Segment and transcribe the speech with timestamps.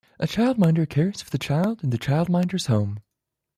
[0.19, 3.03] A childminder cares for the child in the childminder's home.